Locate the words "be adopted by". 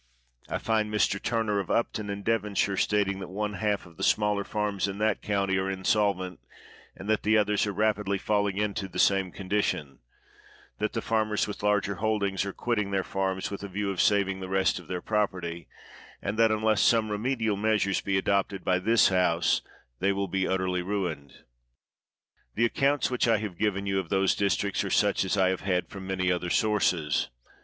18.03-18.79